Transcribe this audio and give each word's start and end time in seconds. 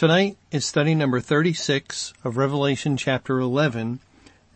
Tonight 0.00 0.38
is 0.50 0.64
study 0.64 0.94
number 0.94 1.20
36 1.20 2.14
of 2.24 2.38
Revelation 2.38 2.96
chapter 2.96 3.38
11, 3.38 4.00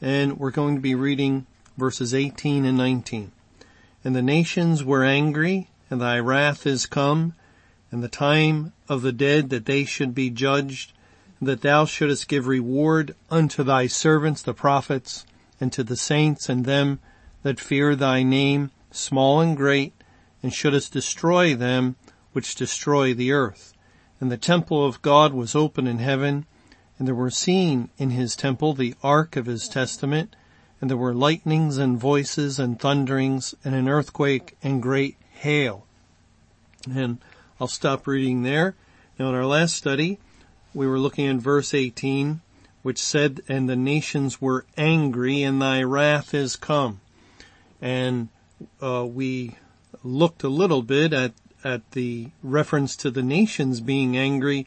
and 0.00 0.38
we're 0.38 0.50
going 0.50 0.74
to 0.74 0.80
be 0.80 0.94
reading 0.94 1.44
verses 1.76 2.14
18 2.14 2.64
and 2.64 2.78
19. 2.78 3.30
And 4.02 4.16
the 4.16 4.22
nations 4.22 4.82
were 4.82 5.04
angry, 5.04 5.68
and 5.90 6.00
thy 6.00 6.18
wrath 6.18 6.66
is 6.66 6.86
come, 6.86 7.34
and 7.90 8.02
the 8.02 8.08
time 8.08 8.72
of 8.88 9.02
the 9.02 9.12
dead 9.12 9.50
that 9.50 9.66
they 9.66 9.84
should 9.84 10.14
be 10.14 10.30
judged, 10.30 10.94
and 11.38 11.46
that 11.46 11.60
thou 11.60 11.84
shouldest 11.84 12.26
give 12.26 12.46
reward 12.46 13.14
unto 13.30 13.62
thy 13.62 13.86
servants 13.86 14.40
the 14.40 14.54
prophets, 14.54 15.26
and 15.60 15.70
to 15.74 15.84
the 15.84 15.94
saints 15.94 16.48
and 16.48 16.64
them 16.64 17.00
that 17.42 17.60
fear 17.60 17.94
thy 17.94 18.22
name, 18.22 18.70
small 18.90 19.42
and 19.42 19.58
great, 19.58 19.92
and 20.42 20.54
shouldest 20.54 20.94
destroy 20.94 21.54
them 21.54 21.96
which 22.32 22.54
destroy 22.54 23.12
the 23.12 23.30
earth 23.30 23.73
and 24.24 24.32
the 24.32 24.38
temple 24.38 24.86
of 24.86 25.02
God 25.02 25.34
was 25.34 25.54
open 25.54 25.86
in 25.86 25.98
heaven, 25.98 26.46
and 26.98 27.06
there 27.06 27.14
were 27.14 27.28
seen 27.28 27.90
in 27.98 28.08
his 28.08 28.34
temple 28.34 28.72
the 28.72 28.94
ark 29.02 29.36
of 29.36 29.44
his 29.44 29.68
testament, 29.68 30.34
and 30.80 30.88
there 30.88 30.96
were 30.96 31.12
lightnings 31.12 31.76
and 31.76 31.98
voices 31.98 32.58
and 32.58 32.80
thunderings 32.80 33.54
and 33.66 33.74
an 33.74 33.86
earthquake 33.86 34.56
and 34.62 34.82
great 34.82 35.18
hail. 35.30 35.84
And 36.90 37.18
I'll 37.60 37.68
stop 37.68 38.06
reading 38.06 38.44
there. 38.44 38.76
Now 39.18 39.28
in 39.28 39.34
our 39.34 39.44
last 39.44 39.76
study, 39.76 40.18
we 40.72 40.86
were 40.86 40.98
looking 40.98 41.28
at 41.28 41.36
verse 41.36 41.74
18, 41.74 42.40
which 42.80 42.98
said, 42.98 43.42
and 43.46 43.68
the 43.68 43.76
nations 43.76 44.40
were 44.40 44.64
angry 44.78 45.42
and 45.42 45.60
thy 45.60 45.82
wrath 45.82 46.32
is 46.32 46.56
come. 46.56 47.02
And, 47.78 48.30
uh, 48.80 49.04
we 49.04 49.56
looked 50.02 50.42
a 50.42 50.48
little 50.48 50.80
bit 50.80 51.12
at 51.12 51.34
at 51.64 51.90
the 51.92 52.30
reference 52.42 52.94
to 52.96 53.10
the 53.10 53.22
nations 53.22 53.80
being 53.80 54.16
angry, 54.16 54.66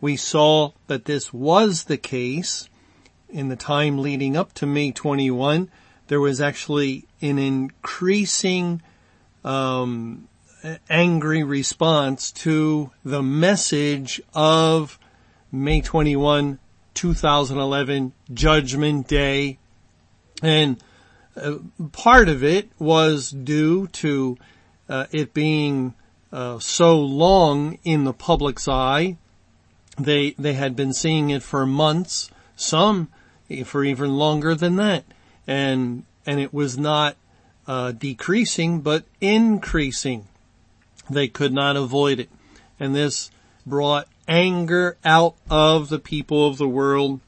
we 0.00 0.16
saw 0.16 0.72
that 0.86 1.04
this 1.04 1.32
was 1.32 1.84
the 1.84 1.98
case 1.98 2.68
in 3.28 3.48
the 3.48 3.56
time 3.56 3.98
leading 3.98 4.36
up 4.36 4.52
to 4.54 4.66
May 4.66 4.90
21. 4.90 5.70
There 6.08 6.20
was 6.20 6.40
actually 6.40 7.06
an 7.20 7.38
increasing 7.38 8.82
um, 9.44 10.28
angry 10.88 11.42
response 11.42 12.32
to 12.32 12.90
the 13.04 13.22
message 13.22 14.20
of 14.34 14.98
May 15.50 15.80
21, 15.80 16.58
2011, 16.94 18.12
Judgment 18.32 19.06
Day. 19.06 19.58
And 20.42 20.82
uh, 21.36 21.56
part 21.92 22.28
of 22.28 22.42
it 22.42 22.70
was 22.78 23.30
due 23.30 23.86
to 23.88 24.36
uh, 24.88 25.06
it 25.10 25.32
being 25.32 25.94
uh, 26.32 26.58
so 26.58 26.98
long 26.98 27.78
in 27.84 28.04
the 28.04 28.12
public's 28.12 28.66
eye. 28.66 29.16
They 29.98 30.30
they 30.38 30.54
had 30.54 30.74
been 30.74 30.94
seeing 30.94 31.30
it 31.30 31.42
for 31.42 31.66
months, 31.66 32.30
some 32.56 33.08
for 33.64 33.84
even 33.84 34.14
longer 34.16 34.54
than 34.54 34.76
that, 34.76 35.04
and 35.46 36.04
and 36.24 36.40
it 36.40 36.54
was 36.54 36.78
not 36.78 37.16
uh, 37.66 37.92
decreasing 37.92 38.80
but 38.80 39.04
increasing. 39.20 40.26
They 41.10 41.28
could 41.28 41.52
not 41.52 41.76
avoid 41.76 42.20
it, 42.20 42.30
and 42.80 42.94
this 42.94 43.30
brought 43.66 44.08
anger 44.26 44.96
out 45.04 45.34
of 45.50 45.90
the 45.90 45.98
people 45.98 46.46
of 46.46 46.56
the 46.56 46.68
world. 46.68 47.20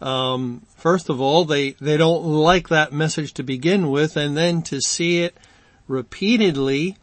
Um, 0.00 0.62
first 0.76 1.10
of 1.10 1.20
all, 1.20 1.44
they 1.44 1.72
they 1.72 1.98
don't 1.98 2.24
like 2.24 2.68
that 2.68 2.92
message 2.92 3.34
to 3.34 3.42
begin 3.42 3.90
with, 3.90 4.16
and 4.16 4.34
then 4.34 4.62
to 4.62 4.80
see 4.80 5.18
it 5.18 5.36
repeatedly 5.86 6.96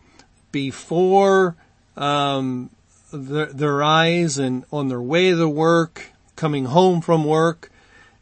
before 0.56 1.54
um, 1.98 2.70
their, 3.12 3.84
eyes 3.84 4.38
and 4.38 4.64
on 4.72 4.88
their 4.88 5.02
way 5.02 5.32
to 5.32 5.50
work, 5.50 6.14
coming 6.38 6.64
home 6.64 7.02
from 7.02 7.26
work, 7.26 7.70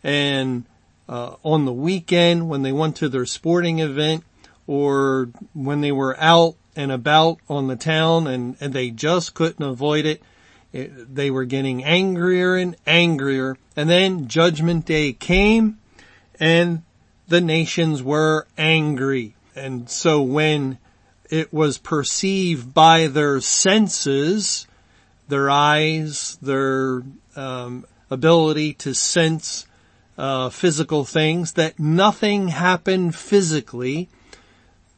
and 0.04 0.66
uh, 1.08 1.36
on 1.44 1.66
the 1.66 1.72
weekend 1.72 2.50
when 2.50 2.64
they 2.64 2.72
went 2.72 2.96
to 2.96 3.08
their 3.08 3.28
sporting 3.28 3.78
event, 3.78 4.24
or 4.66 5.30
when 5.54 5.82
they 5.82 5.92
were 5.92 6.20
out 6.20 6.56
and 6.76 6.92
about 6.92 7.38
on 7.48 7.68
the 7.68 7.76
town 7.76 8.26
and, 8.26 8.58
and 8.60 8.74
they 8.74 8.90
just 8.90 9.36
couldn't 9.36 9.64
avoid 9.64 10.08
it. 10.08 10.24
it. 10.72 11.14
They 11.14 11.30
were 11.30 11.46
getting 11.46 11.84
angrier 11.84 12.56
and 12.56 12.76
angrier. 12.88 13.58
And 13.76 13.88
then 13.88 14.28
judgment 14.28 14.86
day 14.86 15.14
came 15.14 15.78
and 16.40 16.82
the 17.28 17.42
nations 17.42 18.02
were 18.02 18.48
angry. 18.58 19.36
And 19.56 19.88
so 19.88 20.24
when 20.24 20.80
it 21.34 21.52
was 21.52 21.80
perceived 21.80 22.76
by 22.76 23.08
their 23.08 23.42
senses, 23.42 24.68
their 25.30 25.50
eyes, 25.50 26.38
their 26.44 27.02
um, 27.36 27.88
ability 28.12 28.74
to 28.74 28.94
sense 28.94 29.66
uh, 30.16 30.50
physical 30.50 31.04
things, 31.04 31.54
that 31.54 31.80
nothing 31.80 32.50
happened 32.50 33.16
physically, 33.16 34.10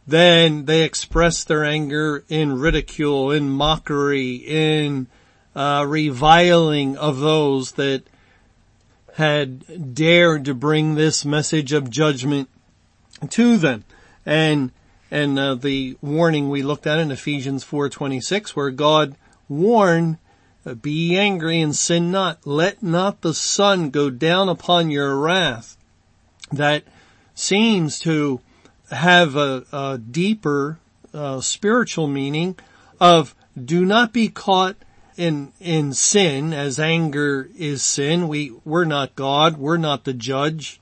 then 0.05 0.65
they 0.65 0.83
expressed 0.83 1.47
their 1.47 1.63
anger 1.63 2.25
in 2.27 2.59
ridicule, 2.59 3.31
in 3.31 3.49
mockery, 3.49 4.35
in 4.35 5.07
uh, 5.55 5.85
reviling 5.87 6.97
of 6.97 7.21
those 7.21 7.71
that 7.73 8.03
had 9.13 9.95
dared 9.95 10.43
to 10.43 10.53
bring 10.53 10.95
this 10.95 11.23
message 11.23 11.71
of 11.71 11.89
judgment 11.89 12.49
to 13.29 13.55
them. 13.55 13.85
And 14.25 14.73
and 15.11 15.37
uh, 15.37 15.55
the 15.55 15.97
warning 16.01 16.49
we 16.49 16.63
looked 16.63 16.87
at 16.87 16.99
in 16.99 17.11
Ephesians 17.11 17.63
4:26 17.63 18.49
where 18.49 18.71
God 18.71 19.15
warned 19.47 20.17
uh, 20.65 20.73
be 20.73 21.17
angry 21.17 21.61
and 21.61 21.75
sin 21.75 22.11
not. 22.11 22.45
Let 22.45 22.81
not 22.81 23.21
the 23.21 23.33
sun 23.33 23.89
go 23.91 24.09
down 24.09 24.49
upon 24.49 24.89
your 24.89 25.15
wrath. 25.17 25.77
That 26.51 26.83
seems 27.33 27.99
to 27.99 28.41
have 28.91 29.35
a, 29.35 29.65
a 29.71 29.97
deeper 29.97 30.79
uh, 31.13 31.41
spiritual 31.41 32.07
meaning 32.07 32.57
of 32.99 33.35
do 33.63 33.85
not 33.85 34.11
be 34.11 34.27
caught 34.29 34.75
in 35.17 35.51
in 35.59 35.93
sin 35.93 36.53
as 36.53 36.79
anger 36.79 37.49
is 37.57 37.83
sin. 37.83 38.27
We 38.27 38.51
we're 38.63 38.85
not 38.85 39.15
God. 39.15 39.57
We're 39.57 39.77
not 39.77 40.03
the 40.03 40.13
judge 40.13 40.81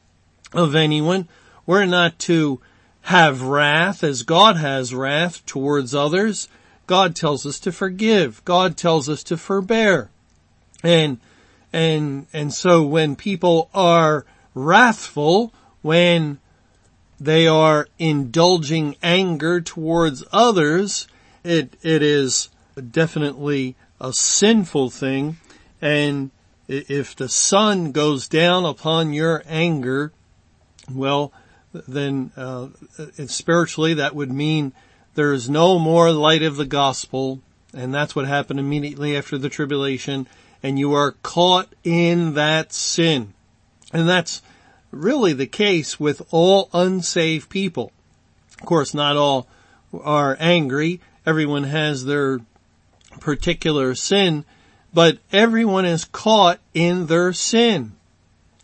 of 0.53 0.75
anyone. 0.75 1.27
We're 1.65 1.85
not 1.85 2.19
to 2.19 2.61
have 3.03 3.41
wrath 3.41 4.03
as 4.03 4.23
God 4.23 4.57
has 4.57 4.93
wrath 4.93 5.45
towards 5.45 5.93
others. 5.93 6.47
God 6.87 7.15
tells 7.15 7.45
us 7.45 7.59
to 7.61 7.71
forgive. 7.71 8.43
God 8.45 8.77
tells 8.77 9.09
us 9.09 9.23
to 9.23 9.37
forbear. 9.37 10.09
And, 10.83 11.19
and, 11.71 12.27
and 12.31 12.53
so 12.53 12.83
when 12.83 13.15
people 13.15 13.69
are 13.73 14.25
wrathful, 14.53 15.53
when 15.81 16.39
they 17.19 17.47
are 17.47 17.87
indulging 17.99 18.95
anger 19.03 19.59
towards 19.59 20.23
others, 20.31 21.07
it, 21.43 21.75
it 21.81 22.01
is 22.01 22.49
definitely 22.91 23.75
a 23.99 24.13
sinful 24.13 24.89
thing. 24.89 25.37
And 25.81 26.31
if 26.69 27.15
the 27.15 27.27
sun 27.27 27.91
goes 27.91 28.29
down 28.29 28.63
upon 28.63 29.11
your 29.11 29.43
anger, 29.45 30.13
well, 30.89 31.33
then 31.73 32.31
uh, 32.37 32.67
spiritually 33.27 33.95
that 33.95 34.15
would 34.15 34.31
mean 34.31 34.73
there 35.15 35.33
is 35.33 35.49
no 35.49 35.77
more 35.77 36.11
light 36.11 36.43
of 36.43 36.55
the 36.55 36.65
gospel, 36.65 37.39
and 37.73 37.93
that's 37.93 38.15
what 38.15 38.27
happened 38.27 38.59
immediately 38.59 39.15
after 39.17 39.37
the 39.37 39.49
tribulation, 39.49 40.27
and 40.61 40.79
you 40.79 40.93
are 40.93 41.13
caught 41.23 41.73
in 41.83 42.33
that 42.35 42.73
sin. 42.73 43.33
And 43.91 44.07
that's 44.07 44.41
really 44.91 45.33
the 45.33 45.47
case 45.47 45.99
with 45.99 46.21
all 46.31 46.69
unsaved 46.73 47.49
people. 47.49 47.91
Of 48.59 48.65
course, 48.65 48.93
not 48.93 49.17
all 49.17 49.47
are 50.01 50.37
angry. 50.39 51.01
Everyone 51.25 51.65
has 51.65 52.05
their 52.05 52.39
particular 53.19 53.93
sin, 53.95 54.45
but 54.93 55.17
everyone 55.31 55.85
is 55.85 56.05
caught 56.05 56.59
in 56.73 57.07
their 57.07 57.33
sin. 57.33 57.93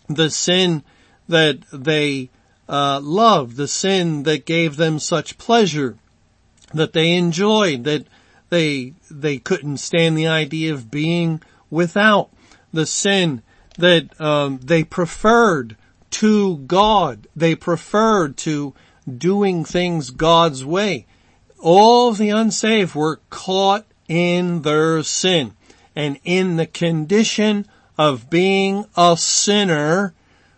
The 0.08 0.30
sin 0.30 0.84
that 1.28 1.60
they 1.72 2.30
uh, 2.69 3.00
love, 3.01 3.56
the 3.56 3.68
sin 3.68 4.24
that 4.24 4.45
gave 4.45 4.77
them 4.77 5.00
such 5.00 5.38
pleasure, 5.38 5.98
that 6.74 6.94
they 6.94 7.13
enjoyed, 7.13 7.83
that 7.83 8.06
they, 8.50 8.94
they 9.10 9.39
couldn't 9.39 9.77
stand 9.77 10.18
the 10.18 10.27
idea 10.27 10.71
of 10.71 10.92
being 10.92 11.42
without, 11.71 12.30
the 12.71 12.86
sin 12.86 13.42
that 13.77 14.19
um, 14.21 14.60
they 14.63 14.83
preferred 14.83 15.75
to 16.12 16.57
God. 16.57 17.27
They 17.36 17.56
preferred 17.56 18.38
to 18.38 18.74
doing 19.18 19.65
things 19.65 20.12
God's 20.12 20.63
way. 20.63 21.07
All 21.60 22.12
the 22.12 22.30
unsaved 22.30 22.94
were 22.94 23.19
caught 23.30 23.86
in 24.07 24.62
their 24.62 25.01
sin 25.04 25.54
and 25.95 26.19
in 26.24 26.57
the 26.57 26.68
condition 26.68 27.65
of 27.98 28.30
being 28.30 28.86
a 28.95 29.18
sinner. 29.18 30.13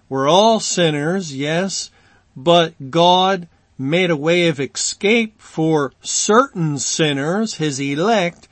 We're 0.10 0.28
all 0.28 0.60
sinners, 0.60 1.36
yes, 1.36 1.90
but 2.36 2.92
God 2.92 3.48
made 3.78 4.10
a 4.10 4.16
way 4.16 4.48
of 4.48 4.60
escape 4.60 5.42
for 5.42 5.94
certain 6.02 6.78
sinners, 6.78 7.56
his 7.56 7.80
elect, 7.80 8.48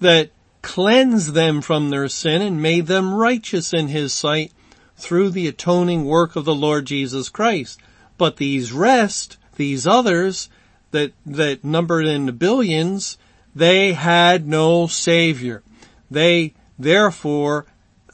that 0.00 0.30
cleansed 0.62 1.32
them 1.32 1.60
from 1.60 1.90
their 1.90 2.08
sin 2.08 2.42
and 2.42 2.60
made 2.60 2.86
them 2.86 3.14
righteous 3.14 3.72
in 3.72 3.88
his 3.88 4.12
sight 4.12 4.52
through 4.96 5.30
the 5.30 5.46
atoning 5.46 6.04
work 6.04 6.36
of 6.36 6.44
the 6.44 6.54
Lord 6.54 6.86
Jesus 6.86 7.28
Christ. 7.28 7.80
But 8.18 8.36
these 8.36 8.72
rest, 8.72 9.36
these 9.56 9.86
others 9.86 10.48
that, 10.90 11.12
that 11.24 11.64
numbered 11.64 12.06
in 12.06 12.26
the 12.26 12.32
billions, 12.32 13.18
they 13.54 13.92
had 13.92 14.46
no 14.46 14.86
savior. 14.86 15.62
They 16.10 16.54
therefore 16.78 17.66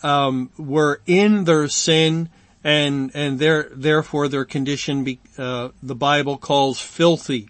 um, 0.03 0.51
were 0.57 1.01
in 1.07 1.45
their 1.45 1.69
sin 1.69 2.29
and 2.65 3.11
and 3.15 3.39
therefore 3.39 4.29
their 4.29 4.45
condition 4.45 5.05
be, 5.05 5.19
uh, 5.37 5.71
the 5.83 5.95
Bible 5.95 6.37
calls 6.37 6.81
filthy. 6.81 7.49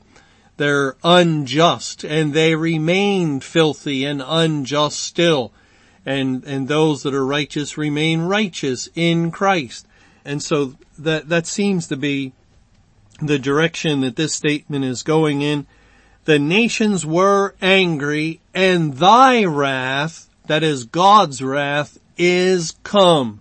They're 0.57 0.97
unjust 1.03 2.05
and 2.05 2.33
they 2.33 2.55
remain 2.55 3.41
filthy 3.41 4.05
and 4.05 4.23
unjust 4.25 5.01
still. 5.01 5.53
And 6.07 6.45
and 6.45 6.69
those 6.69 7.03
that 7.03 7.15
are 7.15 7.27
righteous 7.27 7.77
remain 7.77 8.23
righteous 8.23 8.89
in 8.95 9.31
Christ. 9.31 9.87
And 10.25 10.43
so 10.43 10.75
that 10.99 11.29
that 11.29 11.47
seems 11.47 11.89
to 11.89 11.97
be 11.97 12.33
the 13.21 13.39
direction 13.39 14.01
that 14.01 14.17
this 14.17 14.35
statement 14.35 14.85
is 14.85 15.03
going 15.03 15.43
in. 15.43 15.67
The 16.25 16.39
nations 16.39 17.05
were 17.05 17.55
angry 17.61 18.41
and 18.55 18.95
thy 18.95 19.45
wrath, 19.45 20.29
that 20.47 20.63
is 20.63 20.85
God's 20.85 21.43
wrath, 21.43 21.99
is 22.17 22.75
come 22.85 23.41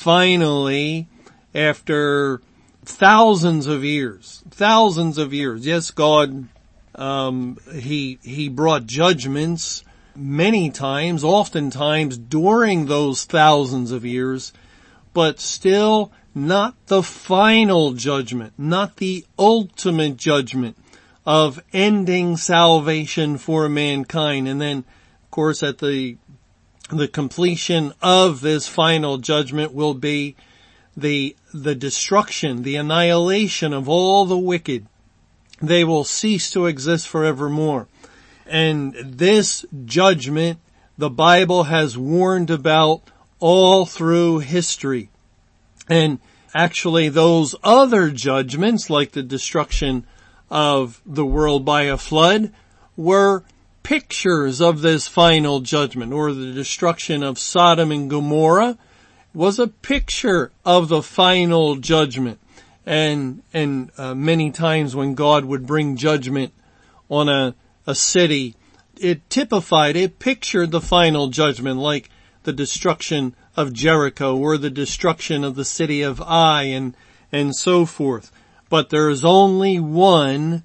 finally, 0.00 1.06
after 1.54 2.40
thousands 2.86 3.66
of 3.66 3.84
years, 3.84 4.42
thousands 4.50 5.18
of 5.18 5.34
years, 5.34 5.66
yes, 5.66 5.90
God, 5.90 6.48
um, 6.94 7.58
he, 7.74 8.18
he 8.22 8.48
brought 8.48 8.86
judgments 8.86 9.84
many 10.16 10.70
times, 10.70 11.22
oftentimes 11.22 12.16
during 12.16 12.86
those 12.86 13.24
thousands 13.24 13.92
of 13.92 14.06
years, 14.06 14.54
but 15.12 15.38
still 15.38 16.10
not 16.34 16.74
the 16.86 17.02
final 17.02 17.92
judgment, 17.92 18.54
not 18.56 18.96
the 18.96 19.26
ultimate 19.38 20.16
judgment 20.16 20.78
of 21.26 21.62
ending 21.74 22.38
salvation 22.38 23.36
for 23.36 23.68
mankind. 23.68 24.48
And 24.48 24.62
then, 24.62 24.78
of 24.78 25.30
course, 25.30 25.62
at 25.62 25.76
the 25.76 26.16
the 26.92 27.08
completion 27.08 27.92
of 28.02 28.40
this 28.40 28.66
final 28.66 29.18
judgment 29.18 29.72
will 29.72 29.94
be 29.94 30.36
the, 30.96 31.36
the 31.54 31.74
destruction, 31.74 32.62
the 32.62 32.76
annihilation 32.76 33.72
of 33.72 33.88
all 33.88 34.26
the 34.26 34.38
wicked. 34.38 34.86
They 35.60 35.84
will 35.84 36.04
cease 36.04 36.50
to 36.52 36.66
exist 36.66 37.08
forevermore. 37.08 37.86
And 38.46 38.94
this 38.94 39.64
judgment, 39.84 40.58
the 40.98 41.10
Bible 41.10 41.64
has 41.64 41.96
warned 41.96 42.50
about 42.50 43.02
all 43.38 43.86
through 43.86 44.40
history. 44.40 45.10
And 45.88 46.18
actually 46.54 47.08
those 47.08 47.54
other 47.62 48.10
judgments, 48.10 48.90
like 48.90 49.12
the 49.12 49.22
destruction 49.22 50.06
of 50.50 51.00
the 51.06 51.26
world 51.26 51.64
by 51.64 51.82
a 51.82 51.96
flood, 51.96 52.52
were 52.96 53.44
pictures 53.90 54.60
of 54.60 54.82
this 54.82 55.08
final 55.08 55.58
judgment 55.58 56.12
or 56.12 56.32
the 56.32 56.52
destruction 56.52 57.24
of 57.24 57.36
Sodom 57.36 57.90
and 57.90 58.08
Gomorrah 58.08 58.78
was 59.34 59.58
a 59.58 59.66
picture 59.66 60.52
of 60.64 60.86
the 60.86 61.02
final 61.02 61.74
judgment. 61.74 62.38
And, 62.86 63.42
and 63.52 63.90
uh, 63.98 64.14
many 64.14 64.52
times 64.52 64.94
when 64.94 65.16
God 65.16 65.44
would 65.44 65.66
bring 65.66 65.96
judgment 65.96 66.52
on 67.08 67.28
a, 67.28 67.56
a 67.84 67.96
city, 67.96 68.54
it 68.96 69.28
typified, 69.28 69.96
it 69.96 70.20
pictured 70.20 70.70
the 70.70 70.80
final 70.80 71.26
judgment 71.26 71.80
like 71.80 72.10
the 72.44 72.52
destruction 72.52 73.34
of 73.56 73.72
Jericho 73.72 74.36
or 74.36 74.56
the 74.56 74.70
destruction 74.70 75.42
of 75.42 75.56
the 75.56 75.64
city 75.64 76.02
of 76.02 76.20
Ai 76.20 76.62
and, 76.62 76.96
and 77.32 77.56
so 77.56 77.84
forth. 77.86 78.30
But 78.68 78.90
there 78.90 79.10
is 79.10 79.24
only 79.24 79.80
one 79.80 80.62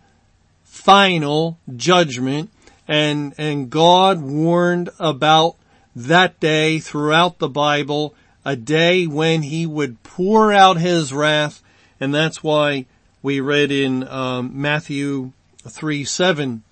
final 0.63 1.57
judgment 1.75 2.51
and, 2.87 3.33
and 3.37 3.69
God 3.69 4.21
warned 4.21 4.89
about 4.99 5.55
that 5.95 6.39
day 6.39 6.79
throughout 6.79 7.39
the 7.39 7.49
Bible, 7.49 8.13
a 8.43 8.55
day 8.55 9.07
when 9.07 9.43
he 9.43 9.65
would 9.65 10.03
pour 10.03 10.51
out 10.51 10.77
his 10.77 11.13
wrath, 11.13 11.63
and 11.99 12.13
that's 12.13 12.43
why 12.43 12.85
we 13.21 13.39
read 13.39 13.71
in 13.71 14.07
um, 14.07 14.51
Matthew 14.53 15.31
3, 15.67 16.03
7, 16.03 16.63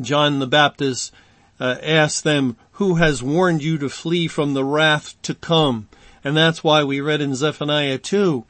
John 0.00 0.38
the 0.38 0.46
Baptist 0.46 1.12
uh, 1.60 1.76
asked 1.82 2.24
them, 2.24 2.56
who 2.72 2.96
has 2.96 3.22
warned 3.22 3.62
you 3.62 3.78
to 3.78 3.88
flee 3.88 4.26
from 4.26 4.54
the 4.54 4.64
wrath 4.64 5.20
to 5.22 5.34
come? 5.34 5.88
And 6.24 6.36
that's 6.36 6.64
why 6.64 6.82
we 6.82 7.00
read 7.00 7.20
in 7.20 7.34
Zephaniah 7.34 7.98
2 7.98 8.44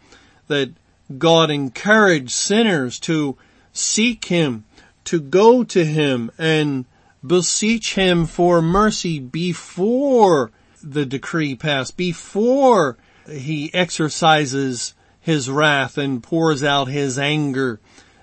that 0.49 0.73
God 1.19 1.51
encouraged 1.51 2.31
sinners 2.31 2.99
to 3.01 3.37
seek 3.73 4.27
Him 4.27 4.65
to 5.05 5.21
go 5.21 5.65
to 5.65 5.85
him 5.85 6.31
and 6.39 6.85
beseech 7.27 7.95
him 7.95 8.27
for 8.27 8.61
mercy 8.61 9.19
before 9.19 10.51
the 10.83 11.07
decree 11.07 11.55
passed, 11.55 11.97
before 11.97 12.97
he 13.29 13.73
exercises 13.73 14.95
his 15.21 15.49
wrath 15.51 15.97
and 15.97 16.23
pours 16.23 16.63
out 16.63 16.89
his 16.89 17.19
anger 17.19 17.81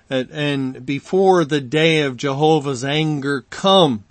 and 0.08 0.84
before 0.84 1.44
the 1.44 1.60
day 1.60 2.02
of 2.02 2.16
Jehovah's 2.16 2.84
anger 2.84 3.44
come. 3.50 4.04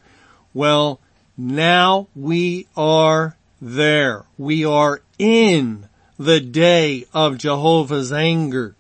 Well, 0.53 0.99
now 1.37 2.07
we 2.15 2.67
are 2.75 3.37
there. 3.61 4.25
We 4.37 4.65
are 4.65 5.01
in 5.19 5.87
the 6.17 6.39
day 6.39 7.05
of 7.13 7.37
Jehovah's 7.37 8.11
anger. 8.11 8.75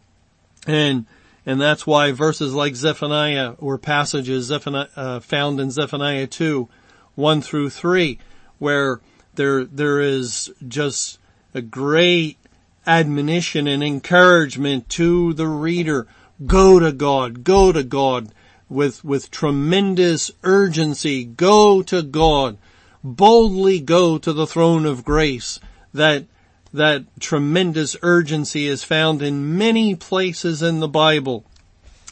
And 0.65 1.05
and 1.45 1.59
that's 1.59 1.87
why 1.87 2.11
verses 2.11 2.53
like 2.53 2.75
Zephaniah 2.75 3.53
or 3.57 3.77
passages 3.77 4.45
Zephaniah, 4.45 4.87
uh, 4.95 5.19
found 5.19 5.59
in 5.59 5.71
Zephaniah 5.71 6.27
2, 6.27 6.69
1 7.15 7.41
through 7.41 7.69
3, 7.69 8.19
where 8.59 9.01
there, 9.35 9.65
there 9.65 9.99
is 9.99 10.53
just 10.67 11.19
a 11.53 11.61
great 11.61 12.37
admonition 12.85 13.67
and 13.67 13.83
encouragement 13.83 14.89
to 14.89 15.33
the 15.33 15.47
reader. 15.47 16.07
Go 16.45 16.79
to 16.79 16.91
God, 16.91 17.43
go 17.43 17.71
to 17.71 17.83
God 17.83 18.31
with, 18.69 19.03
with 19.03 19.31
tremendous 19.31 20.31
urgency. 20.43 21.25
Go 21.25 21.81
to 21.83 22.01
God. 22.01 22.57
Boldly 23.03 23.79
go 23.79 24.17
to 24.17 24.31
the 24.31 24.47
throne 24.47 24.85
of 24.85 25.03
grace 25.03 25.59
that 25.93 26.25
that 26.73 27.03
tremendous 27.19 27.95
urgency 28.01 28.67
is 28.67 28.83
found 28.83 29.21
in 29.21 29.57
many 29.57 29.95
places 29.95 30.61
in 30.61 30.79
the 30.79 30.87
Bible, 30.87 31.45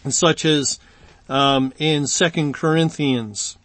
such 0.10 0.46
as 0.46 0.80
um, 1.30 1.74
in 1.78 2.08
Second 2.08 2.54
Corinthians. 2.54 3.58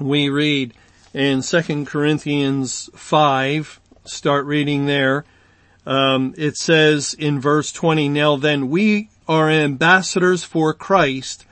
We 0.00 0.28
read 0.28 0.74
in 1.12 1.42
Second 1.42 1.86
Corinthians 1.86 2.90
five. 2.94 3.80
Start 4.04 4.46
reading 4.46 4.86
there. 4.86 5.24
Um, 5.86 6.34
it 6.36 6.56
says 6.56 7.14
in 7.14 7.40
verse 7.40 7.72
twenty, 7.72 8.08
"Now 8.08 8.36
then, 8.36 8.68
we 8.68 9.10
are 9.26 9.50
ambassadors 9.50 10.44
for 10.44 10.74
Christ." 10.74 11.46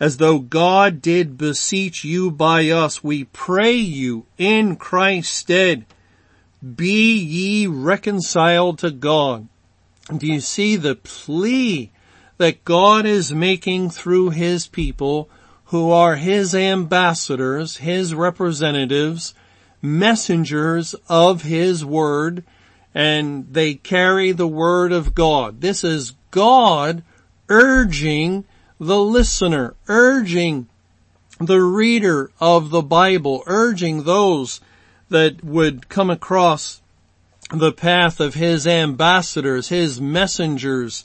As 0.00 0.16
though 0.16 0.40
God 0.40 1.00
did 1.00 1.38
beseech 1.38 2.02
you 2.02 2.32
by 2.32 2.70
us, 2.70 3.04
we 3.04 3.24
pray 3.24 3.74
you 3.74 4.26
in 4.36 4.74
Christ's 4.74 5.36
stead 5.36 5.84
be 6.62 7.16
ye 7.16 7.66
reconciled 7.66 8.78
to 8.78 8.90
God. 8.90 9.48
Do 10.16 10.26
you 10.26 10.40
see 10.40 10.76
the 10.76 10.94
plea 10.94 11.90
that 12.38 12.64
God 12.64 13.06
is 13.06 13.32
making 13.32 13.90
through 13.90 14.30
His 14.30 14.66
people 14.66 15.28
who 15.66 15.90
are 15.90 16.16
His 16.16 16.54
ambassadors, 16.54 17.78
His 17.78 18.14
representatives, 18.14 19.34
messengers 19.80 20.94
of 21.08 21.42
His 21.42 21.84
Word, 21.84 22.44
and 22.94 23.52
they 23.52 23.74
carry 23.74 24.32
the 24.32 24.46
Word 24.46 24.92
of 24.92 25.14
God. 25.14 25.60
This 25.60 25.82
is 25.82 26.14
God 26.30 27.02
urging 27.48 28.44
the 28.78 29.00
listener, 29.00 29.74
urging 29.88 30.68
the 31.40 31.60
reader 31.60 32.30
of 32.40 32.70
the 32.70 32.82
Bible, 32.82 33.42
urging 33.46 34.02
those 34.02 34.60
that 35.12 35.44
would 35.44 35.88
come 35.88 36.10
across 36.10 36.82
the 37.50 37.72
path 37.72 38.18
of 38.18 38.34
his 38.34 38.66
ambassadors, 38.66 39.68
his 39.68 40.00
messengers 40.00 41.04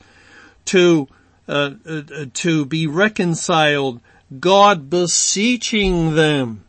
to, 0.65 1.07
uh, 1.47 1.71
uh, 1.87 2.01
to 2.33 2.65
be 2.65 2.87
reconciled, 2.87 3.99
God 4.39 4.89
beseeching 4.89 6.15
them, 6.15 6.63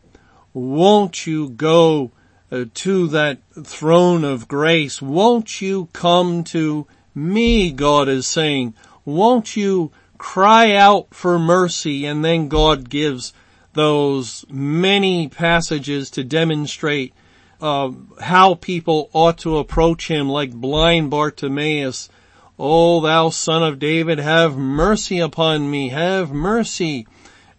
won't 0.53 1.25
you 1.25 1.49
go 1.49 2.11
uh, 2.51 2.65
to 2.73 3.07
that 3.07 3.39
throne 3.63 4.23
of 4.23 4.47
grace? 4.47 5.01
Won't 5.01 5.61
you 5.61 5.87
come 5.93 6.43
to 6.45 6.87
me? 7.15 7.71
God 7.71 8.07
is 8.09 8.27
saying, 8.27 8.73
won't 9.05 9.55
you 9.55 9.91
cry 10.17 10.73
out 10.73 11.13
for 11.13 11.39
mercy? 11.39 12.05
And 12.05 12.23
then 12.23 12.47
God 12.47 12.89
gives 12.89 13.33
those 13.73 14.45
many 14.49 15.27
passages 15.27 16.09
to 16.11 16.23
demonstrate 16.23 17.13
uh, 17.61 17.91
how 18.21 18.55
people 18.55 19.09
ought 19.13 19.37
to 19.39 19.57
approach 19.57 20.07
him 20.07 20.29
like 20.29 20.51
blind 20.51 21.09
Bartimaeus. 21.09 22.09
Oh, 22.57 23.01
thou 23.01 23.29
son 23.29 23.63
of 23.63 23.79
David, 23.79 24.19
have 24.19 24.57
mercy 24.57 25.19
upon 25.19 25.69
me, 25.69 25.89
have 25.89 26.31
mercy. 26.31 27.07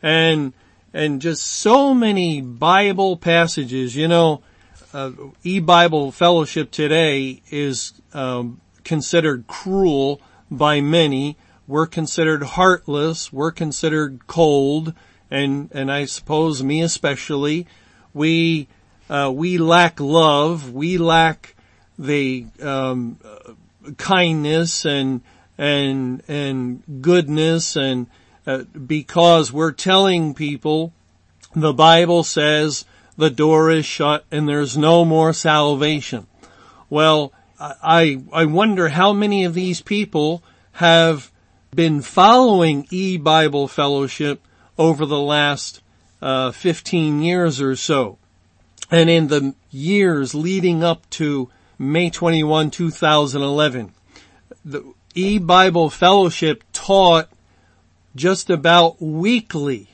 And, 0.03 0.53
and 0.93 1.23
just 1.23 1.43
so 1.43 1.95
many 1.95 2.41
Bible 2.41 3.17
passages, 3.17 3.97
you 3.97 4.09
know, 4.09 4.43
uh, 4.93 5.13
e-Bible 5.43 6.13
fellowship 6.13 6.71
today 6.71 7.43
is 7.51 7.93
um, 8.13 8.61
considered 8.85 9.47
cruel 9.47 10.21
by 10.51 10.81
many. 10.81 11.37
We're 11.67 11.87
considered 11.87 12.43
heartless. 12.43 13.33
We're 13.33 13.53
considered 13.53 14.27
cold, 14.27 14.93
and 15.31 15.71
and 15.73 15.93
I 15.93 16.07
suppose 16.07 16.63
me 16.63 16.83
especially. 16.83 17.67
We 18.13 18.67
uh, 19.11 19.31
we 19.35 19.59
lack 19.59 19.99
love. 19.99 20.73
We 20.73 20.97
lack 20.97 21.57
the 21.99 22.47
um, 22.63 23.19
kindness 23.99 24.87
and 24.87 25.21
and 25.59 26.23
and 26.29 27.03
goodness, 27.03 27.77
and 27.77 28.07
uh, 28.47 28.63
because 28.87 29.53
we're 29.53 29.73
telling 29.73 30.33
people 30.33 30.93
the 31.55 31.73
Bible 31.73 32.23
says 32.23 32.85
the 33.17 33.31
door 33.31 33.71
is 33.71 33.85
shut 33.85 34.25
and 34.31 34.49
there's 34.49 34.79
no 34.79 35.05
more 35.05 35.33
salvation. 35.33 36.27
Well, 36.89 37.33
I, 37.59 38.23
I 38.33 38.47
wonder 38.47 38.89
how 38.89 39.13
many 39.13 39.45
of 39.45 39.55
these 39.55 39.83
people 39.83 40.43
have 40.73 41.31
been 41.75 42.01
following 42.01 42.87
e-Bible 42.91 43.69
fellowship 43.69 44.41
over 44.79 45.05
the 45.05 45.21
last 45.21 45.83
uh, 46.23 46.53
15 46.53 47.21
years 47.21 47.61
or 47.61 47.77
so. 47.77 48.19
And 48.91 49.09
in 49.09 49.29
the 49.29 49.55
years 49.71 50.35
leading 50.35 50.83
up 50.83 51.09
to 51.11 51.51
May 51.79 52.11
21, 52.11 52.71
2011, 52.71 53.93
the 54.65 54.93
e-Bible 55.15 55.91
fellowship 55.91 56.65
taught 56.73 57.29
just 58.17 58.51
about 58.51 59.01
weekly, 59.01 59.89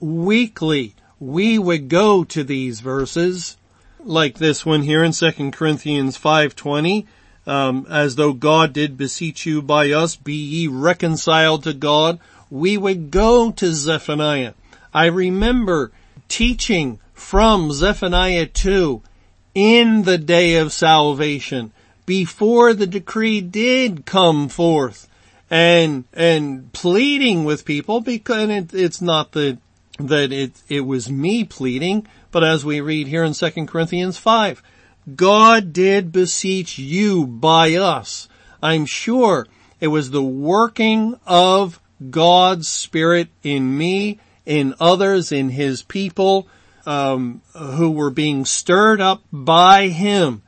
weekly 0.00 0.94
we 1.18 1.58
would 1.58 1.88
go 1.88 2.24
to 2.24 2.44
these 2.44 2.80
verses, 2.80 3.56
like 4.00 4.38
this 4.38 4.66
one 4.66 4.82
here 4.82 5.04
in 5.04 5.12
2 5.12 5.50
Corinthians 5.52 6.18
5.20, 6.18 7.06
um, 7.46 7.86
as 7.88 8.16
though 8.16 8.32
God 8.32 8.72
did 8.72 8.98
beseech 8.98 9.46
you 9.46 9.62
by 9.62 9.92
us, 9.92 10.16
be 10.16 10.34
ye 10.34 10.66
reconciled 10.66 11.64
to 11.64 11.72
God. 11.72 12.18
We 12.50 12.76
would 12.76 13.10
go 13.10 13.50
to 13.52 13.72
Zephaniah. 13.72 14.54
I 14.92 15.06
remember 15.06 15.92
teaching 16.28 16.98
from 17.22 17.72
Zephaniah 17.72 18.46
2 18.46 19.00
in 19.54 20.02
the 20.02 20.18
day 20.18 20.56
of 20.56 20.72
salvation 20.72 21.72
before 22.04 22.74
the 22.74 22.86
decree 22.86 23.40
did 23.40 24.04
come 24.04 24.48
forth 24.48 25.08
and, 25.48 26.04
and 26.12 26.70
pleading 26.72 27.44
with 27.44 27.64
people 27.64 28.00
because 28.00 28.50
it, 28.50 28.74
it's 28.74 29.00
not 29.00 29.32
the 29.32 29.56
that 29.98 30.32
it, 30.32 30.52
it 30.68 30.80
was 30.80 31.10
me 31.10 31.44
pleading, 31.44 32.06
but 32.30 32.42
as 32.42 32.64
we 32.64 32.80
read 32.80 33.06
here 33.06 33.24
in 33.24 33.34
2 33.34 33.66
Corinthians 33.66 34.18
5, 34.18 34.62
God 35.14 35.72
did 35.72 36.12
beseech 36.12 36.78
you 36.78 37.26
by 37.26 37.74
us. 37.74 38.28
I'm 38.62 38.86
sure 38.86 39.46
it 39.80 39.88
was 39.88 40.10
the 40.10 40.22
working 40.22 41.18
of 41.26 41.80
God's 42.10 42.68
Spirit 42.68 43.28
in 43.42 43.76
me, 43.76 44.18
in 44.44 44.74
others, 44.80 45.30
in 45.30 45.50
His 45.50 45.82
people, 45.82 46.46
um, 46.86 47.42
who 47.54 47.90
were 47.90 48.10
being 48.10 48.44
stirred 48.44 49.00
up 49.00 49.22
by 49.32 49.88
Him 49.88 50.42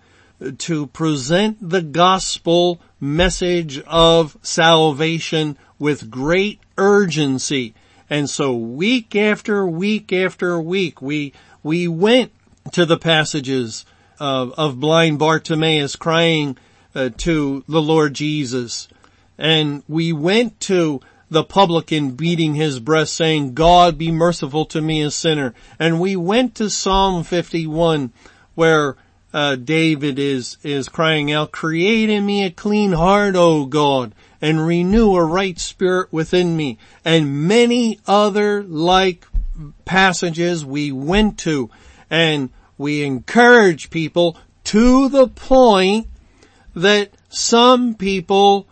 to 0.58 0.86
present 0.88 1.70
the 1.70 1.82
gospel 1.82 2.80
message 3.00 3.78
of 3.80 4.36
salvation 4.42 5.56
with 5.78 6.10
great 6.10 6.60
urgency 6.76 7.74
and 8.10 8.28
so 8.28 8.54
week 8.54 9.16
after 9.16 9.66
week 9.66 10.12
after 10.12 10.60
week, 10.60 11.00
we, 11.00 11.32
we 11.62 11.88
went 11.88 12.32
to 12.72 12.84
the 12.84 12.98
passages 12.98 13.84
of, 14.20 14.52
of 14.58 14.78
blind 14.78 15.18
Bartimaeus 15.18 15.96
crying 15.96 16.56
uh, 16.94 17.10
to 17.18 17.64
the 17.66 17.82
Lord 17.82 18.14
Jesus. 18.14 18.88
And 19.38 19.82
we 19.88 20.12
went 20.12 20.60
to 20.60 21.00
the 21.34 21.44
publican 21.44 22.12
beating 22.12 22.54
his 22.54 22.80
breast 22.80 23.14
saying, 23.14 23.52
God 23.54 23.98
be 23.98 24.10
merciful 24.10 24.64
to 24.66 24.80
me 24.80 25.02
a 25.02 25.10
sinner. 25.10 25.52
And 25.78 26.00
we 26.00 26.16
went 26.16 26.54
to 26.54 26.70
Psalm 26.70 27.24
51 27.24 28.12
where 28.54 28.96
uh, 29.32 29.56
David 29.56 30.18
is, 30.18 30.56
is 30.62 30.88
crying 30.88 31.32
out, 31.32 31.50
create 31.50 32.08
in 32.08 32.24
me 32.24 32.44
a 32.44 32.50
clean 32.50 32.92
heart, 32.92 33.34
O 33.34 33.66
God, 33.66 34.14
and 34.40 34.64
renew 34.64 35.16
a 35.16 35.24
right 35.24 35.58
spirit 35.58 36.12
within 36.12 36.56
me. 36.56 36.78
And 37.04 37.48
many 37.48 37.98
other 38.06 38.62
like 38.62 39.26
passages 39.84 40.64
we 40.64 40.92
went 40.92 41.38
to 41.40 41.68
and 42.08 42.50
we 42.78 43.04
encourage 43.04 43.90
people 43.90 44.36
to 44.64 45.08
the 45.08 45.26
point 45.26 46.06
that 46.76 47.10
some 47.28 47.94
people 47.94 48.68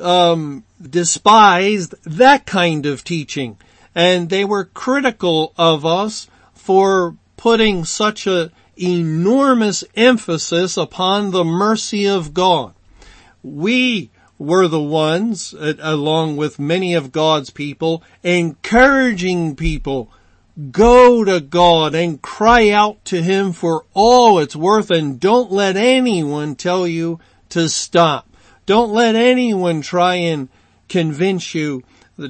um, 0.00 0.64
despised 0.90 1.94
that 2.04 2.46
kind 2.46 2.86
of 2.86 3.04
teaching 3.04 3.56
and 3.94 4.28
they 4.28 4.44
were 4.44 4.64
critical 4.64 5.52
of 5.56 5.86
us 5.86 6.28
for 6.52 7.16
putting 7.36 7.84
such 7.84 8.26
a 8.26 8.50
enormous 8.76 9.84
emphasis 9.94 10.76
upon 10.76 11.30
the 11.30 11.44
mercy 11.44 12.06
of 12.06 12.34
God. 12.34 12.74
We 13.42 14.10
were 14.36 14.66
the 14.66 14.82
ones, 14.82 15.54
along 15.54 16.36
with 16.36 16.58
many 16.58 16.94
of 16.94 17.12
God's 17.12 17.50
people, 17.50 18.02
encouraging 18.24 19.54
people, 19.54 20.10
go 20.72 21.22
to 21.22 21.40
God 21.40 21.94
and 21.94 22.20
cry 22.20 22.70
out 22.70 23.04
to 23.06 23.22
Him 23.22 23.52
for 23.52 23.84
all 23.94 24.40
it's 24.40 24.56
worth 24.56 24.90
and 24.90 25.20
don't 25.20 25.52
let 25.52 25.76
anyone 25.76 26.56
tell 26.56 26.86
you 26.88 27.20
to 27.50 27.68
stop. 27.68 28.28
Don't 28.66 28.92
let 28.92 29.14
anyone 29.14 29.82
try 29.82 30.16
and 30.16 30.48
convince 30.88 31.54
you 31.54 31.82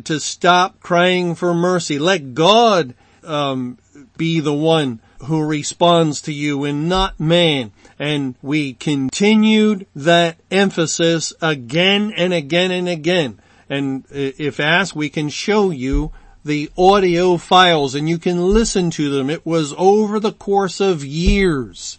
to 0.04 0.18
stop 0.18 0.80
crying 0.80 1.34
for 1.34 1.54
mercy. 1.54 1.99
Let 1.99 2.34
God 2.34 2.94
um, 3.23 3.78
be 4.16 4.40
the 4.40 4.54
one 4.54 5.00
who 5.25 5.42
responds 5.42 6.23
to 6.23 6.32
you 6.32 6.64
and 6.64 6.88
not 6.88 7.18
man. 7.18 7.73
And 7.99 8.34
we 8.42 8.75
continued 8.75 9.87
that 9.94 10.37
emphasis 10.50 11.32
again 11.40 12.12
and 12.16 12.32
again 12.32 12.70
and 12.70 12.88
again. 12.88 13.40
And 13.68 14.04
if 14.11 14.61
asked, 14.61 14.94
we 14.94 15.08
can 15.08 15.28
show 15.28 15.70
you 15.70 16.12
the 16.44 16.70
audio 16.76 17.38
files 17.38 17.94
and 17.94 18.08
you 18.08 18.18
can 18.18 18.52
listen 18.52 18.90
to 18.90 19.11
them. 19.11 19.30
It 19.30 19.46
was 19.46 19.75
over 19.78 20.20
the 20.20 20.32
course 20.32 20.80
of 20.80 21.04
years. 21.04 21.96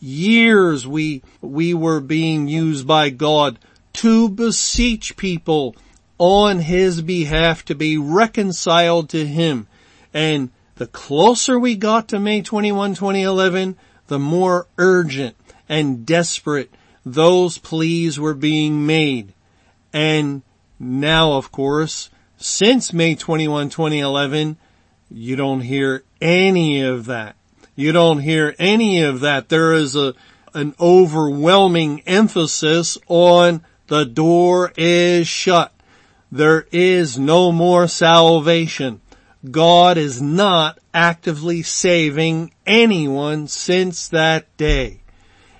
Years 0.00 0.86
we, 0.86 1.22
we 1.40 1.72
were 1.72 2.00
being 2.00 2.48
used 2.48 2.86
by 2.86 3.10
God 3.10 3.58
to 3.94 4.28
beseech 4.28 5.16
people 5.16 5.76
on 6.18 6.60
His 6.60 7.02
behalf 7.02 7.64
to 7.66 7.74
be 7.74 7.98
reconciled 7.98 9.08
to 9.10 9.26
Him. 9.26 9.66
And 10.12 10.50
the 10.76 10.86
closer 10.86 11.58
we 11.58 11.76
got 11.76 12.08
to 12.08 12.20
May 12.20 12.42
21, 12.42 12.94
2011, 12.94 13.76
the 14.06 14.18
more 14.18 14.66
urgent 14.78 15.36
and 15.68 16.04
desperate 16.04 16.70
those 17.04 17.58
pleas 17.58 18.18
were 18.18 18.34
being 18.34 18.86
made. 18.86 19.32
And 19.92 20.42
now, 20.78 21.32
of 21.32 21.52
course, 21.52 22.10
since 22.36 22.92
May 22.92 23.14
21, 23.14 23.70
2011, 23.70 24.56
you 25.10 25.36
don't 25.36 25.60
hear 25.60 26.02
any 26.20 26.82
of 26.82 27.06
that. 27.06 27.36
You 27.76 27.92
don't 27.92 28.20
hear 28.20 28.54
any 28.58 29.02
of 29.02 29.20
that. 29.20 29.48
There 29.48 29.72
is 29.72 29.96
a, 29.96 30.14
an 30.52 30.74
overwhelming 30.80 32.02
emphasis 32.06 32.98
on 33.08 33.62
the 33.86 34.04
door 34.04 34.72
is 34.76 35.28
shut. 35.28 35.72
There 36.34 36.66
is 36.72 37.16
no 37.16 37.52
more 37.52 37.86
salvation. 37.86 39.00
God 39.48 39.96
is 39.96 40.20
not 40.20 40.80
actively 40.92 41.62
saving 41.62 42.52
anyone 42.66 43.46
since 43.46 44.08
that 44.08 44.44
day. 44.56 45.02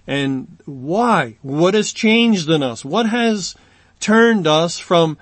And 0.05 0.59
why? 0.65 1.37
What 1.43 1.75
has 1.75 1.93
changed 1.93 2.51
in 2.51 2.65
us? 2.65 2.85
What 2.85 3.07
has 3.07 3.55
turned 4.01 4.49
us 4.49 4.81
from, 4.81 5.17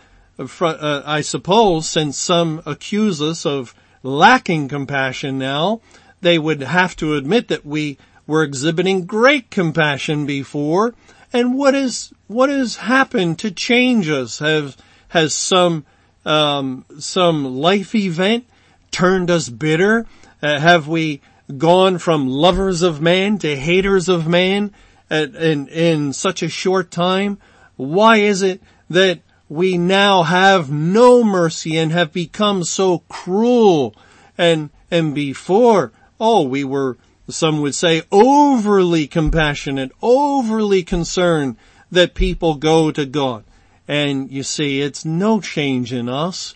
from 0.47 0.78
uh, 0.80 1.02
I 1.04 1.21
suppose, 1.21 1.87
since 1.87 2.16
some 2.16 2.62
accuse 2.64 3.21
us 3.21 3.44
of 3.44 3.75
lacking 4.02 4.68
compassion 4.68 5.38
now, 5.38 5.82
they 6.23 6.38
would 6.38 6.62
have 6.62 6.97
to 6.97 7.14
admit 7.14 7.49
that 7.49 7.66
we 7.66 7.99
were 8.26 8.42
exhibiting 8.42 9.04
great 9.04 9.50
compassion 9.50 10.25
before. 10.25 10.94
And 11.30 11.59
what 11.59 11.75
is, 11.75 12.11
what 12.26 12.49
has 12.49 12.76
happened 12.76 13.38
to 13.40 13.50
change 13.50 14.09
us? 14.09 14.38
Have, 14.38 14.78
has 15.12 15.35
some, 15.35 15.85
um, 16.25 16.87
some 16.99 17.45
life 17.45 17.95
event 17.95 18.47
turned 18.90 19.31
us 19.31 19.50
bitter? 19.50 20.07
Uh, 20.42 20.59
have 20.59 20.88
we 20.88 21.21
gone 21.59 21.99
from 21.99 22.26
lovers 22.28 22.81
of 22.81 23.02
man 23.02 23.37
to 23.37 23.54
haters 23.54 24.09
of 24.09 24.26
man 24.26 24.73
at, 25.11 25.35
in, 25.35 25.69
in 25.69 26.14
such 26.14 26.42
a 26.42 26.49
short 26.49 26.90
time? 26.90 27.37
Why 27.76 28.16
is 28.16 28.40
it 28.40 28.62
that 28.88 29.21
we 29.50 29.76
now 29.76 30.23
have 30.23 30.73
no 30.73 31.23
mercy 31.23 31.76
and 31.76 31.92
have 31.92 32.11
become 32.11 32.64
so 32.64 33.00
cruel 33.11 33.95
and, 34.38 34.71
and 34.90 35.14
before, 35.14 35.92
oh, 36.19 36.40
we 36.40 36.64
were, 36.64 36.97
some 37.28 37.61
would 37.61 37.75
say 37.75 38.00
overly 38.11 39.07
compassionate, 39.07 39.92
overly 40.00 40.83
concerned 40.83 41.57
that 41.90 42.14
people 42.14 42.54
go 42.54 42.90
to 42.90 43.04
God. 43.04 43.45
And 43.89 44.31
you 44.31 44.43
see, 44.43 44.81
it's 44.81 45.05
no 45.05 45.41
change 45.41 45.93
in 45.93 46.09
us. 46.09 46.55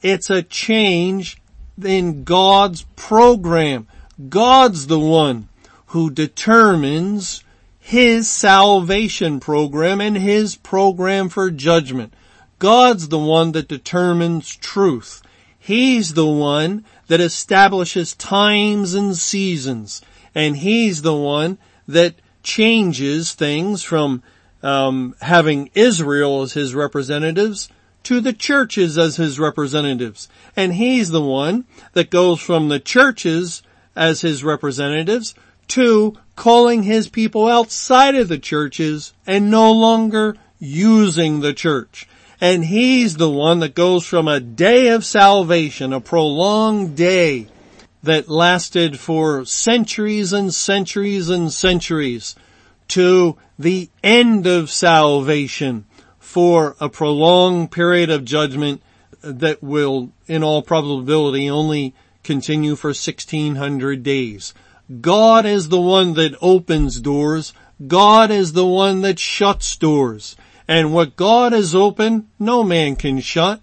It's 0.00 0.30
a 0.30 0.42
change 0.42 1.38
in 1.82 2.24
God's 2.24 2.82
program. 2.96 3.86
God's 4.28 4.86
the 4.86 4.98
one 4.98 5.48
who 5.86 6.10
determines 6.10 7.42
his 7.78 8.28
salvation 8.28 9.40
program 9.40 10.00
and 10.00 10.16
his 10.16 10.56
program 10.56 11.28
for 11.28 11.50
judgment. 11.50 12.12
God's 12.58 13.08
the 13.08 13.18
one 13.18 13.52
that 13.52 13.68
determines 13.68 14.54
truth. 14.54 15.22
He's 15.58 16.14
the 16.14 16.26
one 16.26 16.84
that 17.06 17.20
establishes 17.20 18.14
times 18.14 18.94
and 18.94 19.16
seasons. 19.16 20.02
And 20.34 20.56
he's 20.58 21.02
the 21.02 21.16
one 21.16 21.58
that 21.86 22.14
changes 22.42 23.32
things 23.32 23.82
from 23.82 24.22
um, 24.62 25.14
having 25.20 25.70
Israel 25.74 26.42
as 26.42 26.52
his 26.52 26.74
representatives 26.74 27.68
to 28.04 28.20
the 28.20 28.32
churches 28.32 28.96
as 28.96 29.16
his 29.16 29.38
representatives. 29.38 30.28
And 30.56 30.74
he's 30.74 31.10
the 31.10 31.22
one 31.22 31.64
that 31.92 32.10
goes 32.10 32.40
from 32.40 32.68
the 32.68 32.80
churches 32.80 33.62
as 33.94 34.20
his 34.20 34.44
representatives 34.44 35.34
to 35.68 36.16
calling 36.36 36.84
his 36.84 37.08
people 37.08 37.46
outside 37.46 38.14
of 38.14 38.28
the 38.28 38.38
churches 38.38 39.12
and 39.26 39.50
no 39.50 39.72
longer 39.72 40.36
using 40.58 41.40
the 41.40 41.52
church. 41.52 42.08
And 42.40 42.64
he's 42.64 43.16
the 43.16 43.30
one 43.30 43.58
that 43.60 43.74
goes 43.74 44.06
from 44.06 44.28
a 44.28 44.40
day 44.40 44.88
of 44.88 45.04
salvation, 45.04 45.92
a 45.92 46.00
prolonged 46.00 46.96
day 46.96 47.48
that 48.02 48.28
lasted 48.28 48.98
for 48.98 49.44
centuries 49.44 50.32
and 50.32 50.54
centuries 50.54 51.28
and 51.28 51.52
centuries 51.52 52.36
to 52.88 53.36
the 53.58 53.90
end 54.02 54.46
of 54.46 54.70
salvation 54.70 55.84
for 56.18 56.76
a 56.80 56.88
prolonged 56.88 57.72
period 57.72 58.10
of 58.10 58.24
judgment 58.24 58.82
that 59.22 59.62
will 59.62 60.12
in 60.26 60.44
all 60.44 60.62
probability 60.62 61.50
only 61.50 61.94
continue 62.22 62.76
for 62.76 62.88
1600 62.88 64.02
days. 64.02 64.54
God 65.00 65.44
is 65.44 65.68
the 65.68 65.80
one 65.80 66.14
that 66.14 66.36
opens 66.40 67.00
doors. 67.00 67.52
God 67.86 68.30
is 68.30 68.52
the 68.52 68.66
one 68.66 69.00
that 69.02 69.18
shuts 69.18 69.76
doors. 69.76 70.36
And 70.66 70.92
what 70.92 71.16
God 71.16 71.52
has 71.52 71.74
opened, 71.74 72.28
no 72.38 72.62
man 72.62 72.96
can 72.96 73.20
shut. 73.20 73.60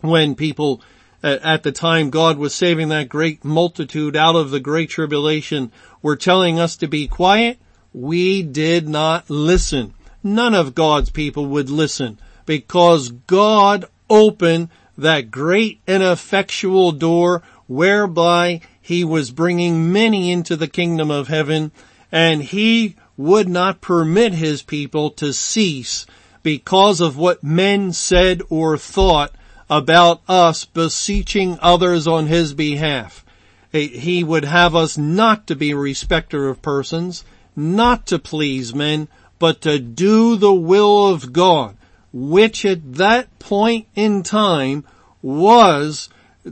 When 0.00 0.34
people, 0.34 0.82
uh, 1.22 1.38
at 1.42 1.62
the 1.62 1.70
time 1.70 2.10
God 2.10 2.36
was 2.36 2.54
saving 2.54 2.88
that 2.88 3.08
great 3.08 3.44
multitude 3.44 4.16
out 4.16 4.34
of 4.34 4.50
the 4.50 4.60
great 4.60 4.90
tribulation, 4.90 5.70
were 6.02 6.16
telling 6.16 6.58
us 6.58 6.76
to 6.78 6.88
be 6.88 7.06
quiet, 7.06 7.58
we 7.92 8.42
did 8.42 8.88
not 8.88 9.28
listen. 9.28 9.94
None 10.22 10.54
of 10.54 10.74
God's 10.74 11.10
people 11.10 11.46
would 11.46 11.68
listen 11.68 12.18
because 12.46 13.10
God 13.10 13.86
opened 14.08 14.68
that 14.96 15.30
great 15.30 15.80
and 15.86 16.02
effectual 16.02 16.92
door 16.92 17.42
whereby 17.66 18.60
he 18.80 19.04
was 19.04 19.30
bringing 19.30 19.92
many 19.92 20.30
into 20.30 20.56
the 20.56 20.68
kingdom 20.68 21.10
of 21.10 21.28
heaven 21.28 21.72
and 22.10 22.42
he 22.42 22.96
would 23.16 23.48
not 23.48 23.80
permit 23.80 24.34
his 24.34 24.62
people 24.62 25.10
to 25.10 25.32
cease 25.32 26.06
because 26.42 27.00
of 27.00 27.16
what 27.16 27.42
men 27.42 27.92
said 27.92 28.42
or 28.48 28.76
thought 28.76 29.32
about 29.70 30.20
us 30.28 30.64
beseeching 30.64 31.58
others 31.62 32.06
on 32.06 32.26
his 32.26 32.52
behalf. 32.52 33.24
He 33.70 34.22
would 34.22 34.44
have 34.44 34.74
us 34.74 34.98
not 34.98 35.46
to 35.46 35.56
be 35.56 35.72
respecter 35.72 36.48
of 36.48 36.60
persons, 36.60 37.24
not 37.54 38.06
to 38.06 38.18
please 38.18 38.74
men, 38.74 39.08
but 39.38 39.60
to 39.62 39.78
do 39.78 40.36
the 40.36 40.54
will 40.54 41.08
of 41.08 41.32
God, 41.32 41.76
which 42.12 42.64
at 42.64 42.94
that 42.94 43.38
point 43.38 43.86
in 43.94 44.22
time 44.22 44.84
was 45.20 46.08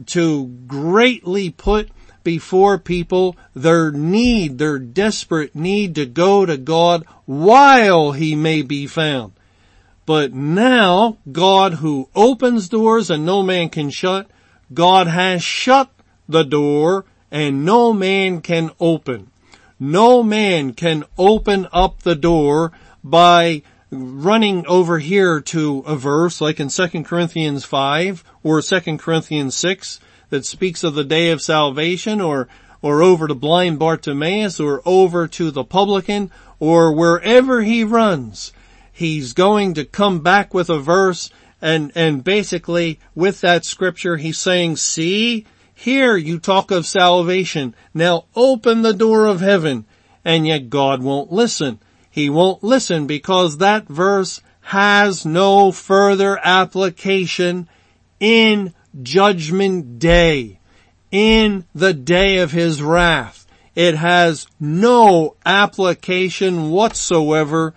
to 0.07 0.47
greatly 0.67 1.51
put 1.51 1.91
before 2.23 2.79
people 2.79 3.37
their 3.55 3.91
need, 3.91 4.59
their 4.59 4.79
desperate 4.79 5.55
need 5.55 5.95
to 5.95 6.07
go 6.07 6.45
to 6.45 6.57
God 6.57 7.05
while 7.25 8.13
he 8.13 8.35
may 8.35 8.63
be 8.63 8.87
found. 8.87 9.33
But 10.07 10.33
now, 10.33 11.19
God 11.31 11.75
who 11.75 12.09
opens 12.15 12.69
doors 12.69 13.11
and 13.11 13.25
no 13.25 13.43
man 13.43 13.69
can 13.69 13.91
shut, 13.91 14.29
God 14.75 15.07
has 15.07 15.43
shut 15.43 15.91
the 16.29 16.43
door 16.43 17.05
and 17.31 17.65
no 17.65 17.93
man 17.93 18.41
can 18.41 18.71
open. 18.81 19.31
No 19.81 20.23
man 20.23 20.75
can 20.75 21.05
open 21.17 21.67
up 21.73 22.03
the 22.03 22.15
door 22.15 22.71
by 23.03 23.63
running 23.91 24.67
over 24.67 24.99
here 24.99 25.41
to 25.41 25.79
a 25.87 25.97
verse 25.97 26.41
like 26.41 26.61
in 26.61 26.69
2 26.69 27.03
Corinthians 27.03 27.65
5 27.65 28.23
or 28.43 28.61
2 28.61 28.99
Corinthians 28.99 29.55
6 29.57 29.99
that 30.29 30.45
speaks 30.45 30.85
of 30.85 30.95
the 30.95 31.03
day 31.03 31.31
of 31.31 31.41
salvation 31.41 32.21
or, 32.21 32.47
or 32.83 33.03
over 33.03 33.27
to 33.27 33.35
blind 33.35 33.79
Bartimaeus 33.79 34.61
or 34.61 34.83
over 34.85 35.27
to 35.27 35.51
the 35.51 35.65
publican 35.65 36.31
or 36.61 36.93
wherever 36.93 37.63
he 37.63 37.83
runs 37.83 38.53
he's 38.93 39.33
going 39.33 39.73
to 39.73 39.85
come 39.85 40.21
back 40.21 40.53
with 40.53 40.69
a 40.69 40.79
verse 40.79 41.31
and, 41.63 41.91
and 41.95 42.23
basically 42.23 43.01
with 43.15 43.41
that 43.41 43.65
scripture 43.65 44.19
he's 44.19 44.39
saying, 44.39 44.77
see, 44.77 45.47
here 45.81 46.15
you 46.15 46.39
talk 46.39 46.71
of 46.71 46.85
salvation. 46.85 47.75
Now 47.95 48.27
open 48.37 48.83
the 48.83 48.93
door 48.93 49.25
of 49.25 49.41
heaven. 49.41 49.87
And 50.23 50.47
yet 50.47 50.69
God 50.69 51.03
won't 51.03 51.33
listen. 51.33 51.79
He 52.11 52.29
won't 52.29 52.63
listen 52.63 53.07
because 53.07 53.57
that 53.57 53.89
verse 53.89 54.43
has 54.61 55.25
no 55.25 55.73
further 55.73 56.39
application 56.45 57.67
in 58.19 58.75
judgment 59.03 59.99
day, 59.99 60.59
in 61.11 61.65
the 61.75 61.95
day 61.95 62.41
of 62.41 62.53
his 62.53 62.83
wrath. 62.83 63.47
It 63.75 63.95
has 63.95 64.47
no 64.61 65.37
application 65.47 66.69
whatsoever 66.69 67.73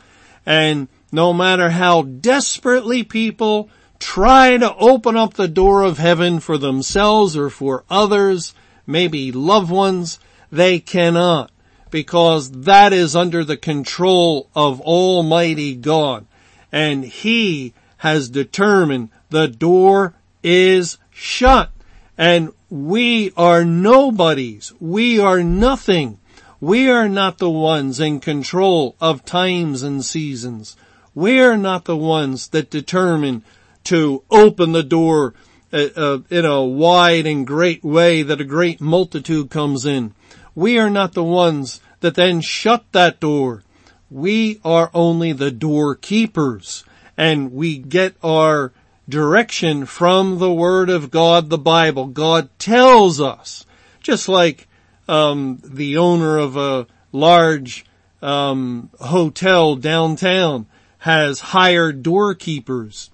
and 0.45 0.89
no 1.09 1.31
matter 1.31 1.69
how 1.69 2.01
desperately 2.01 3.03
people 3.03 3.69
try 4.03 4.57
to 4.57 4.75
open 4.75 5.15
up 5.15 5.33
the 5.33 5.47
door 5.47 5.81
of 5.81 5.97
heaven 5.97 6.41
for 6.41 6.57
themselves 6.57 7.37
or 7.37 7.49
for 7.49 7.85
others, 7.89 8.53
maybe 8.85 9.31
loved 9.31 9.71
ones, 9.71 10.19
they 10.51 10.77
cannot 10.77 11.49
because 11.89 12.51
that 12.51 12.91
is 12.91 13.15
under 13.15 13.45
the 13.45 13.55
control 13.55 14.49
of 14.53 14.81
Almighty 14.81 15.73
God. 15.73 16.25
And 16.71 17.05
He 17.05 17.73
has 17.97 18.29
determined 18.29 19.09
the 19.29 19.47
door 19.47 20.15
is 20.43 20.97
shut 21.09 21.71
and 22.17 22.51
we 22.69 23.31
are 23.37 23.63
nobodies. 23.63 24.73
We 24.81 25.19
are 25.19 25.43
nothing. 25.43 26.19
We 26.59 26.89
are 26.89 27.07
not 27.07 27.37
the 27.37 27.49
ones 27.49 27.99
in 27.99 28.19
control 28.19 28.95
of 28.99 29.23
times 29.23 29.81
and 29.81 30.03
seasons. 30.03 30.75
We're 31.15 31.57
not 31.57 31.85
the 31.85 31.97
ones 31.97 32.49
that 32.49 32.69
determine 32.69 33.43
to 33.85 34.23
open 34.29 34.71
the 34.71 34.83
door 34.83 35.33
uh, 35.71 35.87
uh, 35.95 36.19
in 36.29 36.45
a 36.45 36.63
wide 36.63 37.25
and 37.25 37.47
great 37.47 37.83
way 37.83 38.21
that 38.23 38.41
a 38.41 38.45
great 38.45 38.79
multitude 38.79 39.49
comes 39.49 39.85
in. 39.85 40.13
We 40.55 40.77
are 40.77 40.89
not 40.89 41.13
the 41.13 41.23
ones 41.23 41.81
that 42.01 42.15
then 42.15 42.41
shut 42.41 42.85
that 42.91 43.19
door. 43.19 43.63
We 44.11 44.59
are 44.63 44.91
only 44.93 45.33
the 45.33 45.51
doorkeepers 45.51 46.83
and 47.17 47.51
we 47.53 47.77
get 47.77 48.15
our 48.23 48.71
direction 49.09 49.85
from 49.85 50.39
the 50.39 50.53
Word 50.53 50.89
of 50.89 51.11
God, 51.11 51.49
the 51.49 51.57
Bible. 51.57 52.07
God 52.07 52.49
tells 52.59 53.19
us, 53.19 53.65
just 54.01 54.29
like 54.29 54.67
um, 55.07 55.59
the 55.63 55.97
owner 55.97 56.37
of 56.37 56.55
a 56.55 56.87
large 57.11 57.85
um, 58.21 58.89
hotel 58.99 59.75
downtown 59.75 60.67
has 60.99 61.39
hired 61.39 62.01
doorkeepers 62.03 63.09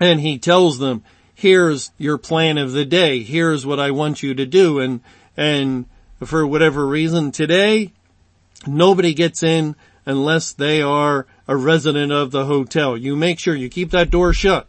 and 0.00 0.20
he 0.20 0.38
tells 0.38 0.78
them, 0.78 1.02
here's 1.34 1.90
your 1.98 2.18
plan 2.18 2.58
of 2.58 2.72
the 2.72 2.84
day. 2.84 3.22
Here's 3.22 3.64
what 3.64 3.80
I 3.80 3.90
want 3.90 4.22
you 4.22 4.34
to 4.34 4.46
do. 4.46 4.78
And, 4.78 5.00
and 5.36 5.86
for 6.24 6.46
whatever 6.46 6.86
reason 6.86 7.32
today, 7.32 7.92
nobody 8.66 9.14
gets 9.14 9.42
in 9.42 9.76
unless 10.04 10.52
they 10.52 10.80
are 10.80 11.26
a 11.48 11.56
resident 11.56 12.12
of 12.12 12.30
the 12.30 12.46
hotel. 12.46 12.96
You 12.96 13.16
make 13.16 13.38
sure 13.38 13.54
you 13.54 13.68
keep 13.68 13.90
that 13.90 14.10
door 14.10 14.32
shut. 14.32 14.68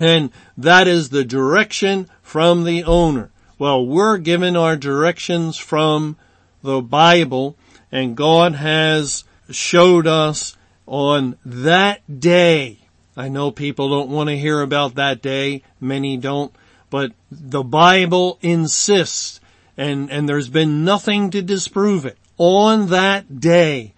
And 0.00 0.30
that 0.56 0.88
is 0.88 1.10
the 1.10 1.24
direction 1.24 2.08
from 2.22 2.64
the 2.64 2.84
owner. 2.84 3.30
Well, 3.58 3.86
we're 3.86 4.18
given 4.18 4.56
our 4.56 4.76
directions 4.76 5.56
from 5.56 6.16
the 6.62 6.80
Bible 6.80 7.56
and 7.92 8.16
God 8.16 8.54
has 8.54 9.24
showed 9.50 10.06
us 10.06 10.56
on 10.86 11.36
that 11.44 12.20
day. 12.20 12.78
I 13.16 13.28
know 13.28 13.50
people 13.50 13.90
don't 13.90 14.10
want 14.10 14.28
to 14.30 14.38
hear 14.38 14.60
about 14.60 14.94
that 14.94 15.20
day. 15.20 15.62
Many 15.80 16.16
don't, 16.16 16.54
but 16.90 17.12
the 17.30 17.62
Bible 17.62 18.38
insists 18.40 19.40
and, 19.76 20.10
and 20.10 20.28
there's 20.28 20.48
been 20.48 20.84
nothing 20.84 21.30
to 21.30 21.42
disprove 21.42 22.06
it. 22.06 22.18
On 22.38 22.88
that 22.88 23.40
day, 23.40 23.94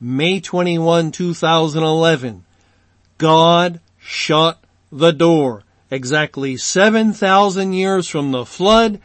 May 0.00 0.40
21, 0.40 1.10
2011, 1.10 2.44
God 3.18 3.80
shut 3.98 4.58
the 4.92 5.12
door 5.12 5.64
exactly 5.90 6.56
7,000 6.56 7.72
years 7.72 8.08
from 8.08 8.30
the 8.30 8.44
flood, 8.44 9.00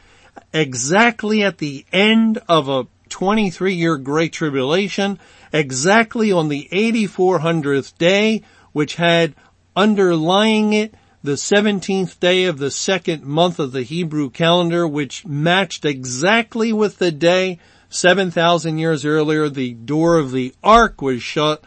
exactly 0.53 1.43
at 1.43 1.57
the 1.57 1.85
end 1.91 2.39
of 2.47 2.69
a 2.69 2.87
23 3.09 3.73
year 3.73 3.97
great 3.97 4.33
tribulation, 4.33 5.19
exactly 5.51 6.31
on 6.31 6.49
the 6.49 6.67
8400th 6.71 7.97
day, 7.97 8.43
which 8.71 8.95
had 8.95 9.35
underlying 9.75 10.73
it 10.73 10.93
the 11.23 11.31
17th 11.31 12.19
day 12.19 12.43
of 12.45 12.57
the 12.57 12.69
second 12.69 13.23
month 13.23 13.57
of 13.57 13.71
the 13.71 13.83
Hebrew 13.83 14.29
calendar, 14.29 14.85
which 14.85 15.25
matched 15.25 15.85
exactly 15.85 16.73
with 16.73 16.99
the 16.99 17.11
day 17.11 17.59
7,000 17.93 18.77
years 18.77 19.05
earlier, 19.05 19.47
the 19.47 19.73
door 19.73 20.17
of 20.17 20.31
the 20.31 20.53
ark 20.63 21.01
was 21.01 21.21
shut. 21.23 21.63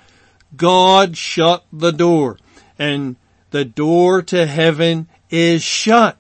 God 0.57 1.17
shut 1.17 1.65
the 1.73 1.93
door 1.93 2.39
and 2.79 3.17
the 3.51 3.65
door 3.65 4.23
to 4.23 4.47
heaven 4.47 5.09
is 5.31 5.63
shut. 5.63 6.17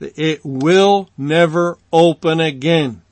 It 0.00 0.44
will 0.44 1.08
never 1.16 1.78
open 1.92 2.40
again. 2.40 3.02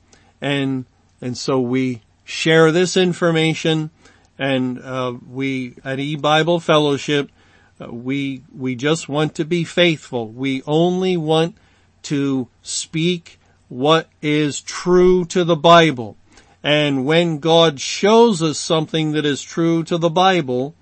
And, 0.41 0.85
and 1.21 1.37
so 1.37 1.59
we 1.59 2.01
share 2.23 2.71
this 2.71 2.97
information 2.97 3.89
and, 4.37 4.79
uh, 4.79 5.15
we 5.27 5.75
at 5.83 5.99
E-Bible 5.99 6.59
Fellowship, 6.59 7.31
uh, 7.31 7.34
we, 7.79 8.43
we 8.55 8.75
just 8.75 9.09
want 9.09 9.35
to 9.35 9.45
be 9.45 9.63
faithful. 9.63 10.29
We 10.29 10.61
only 10.65 11.17
want 11.17 11.57
to 12.03 12.47
speak 12.61 13.39
what 13.67 14.09
is 14.21 14.61
true 14.61 15.25
to 15.25 15.43
the 15.43 15.55
Bible. 15.55 16.17
And 16.63 17.05
when 17.05 17.39
God 17.39 17.79
shows 17.79 18.41
us 18.41 18.57
something 18.57 19.11
that 19.11 19.25
is 19.25 19.41
true 19.41 19.83
to 19.83 19.97
the 19.97 20.09
Bible, 20.09 20.75